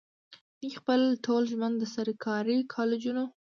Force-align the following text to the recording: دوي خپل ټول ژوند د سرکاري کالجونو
دوي 0.59 0.69
خپل 0.79 1.01
ټول 1.25 1.41
ژوند 1.51 1.75
د 1.79 1.83
سرکاري 1.95 2.57
کالجونو 2.73 3.23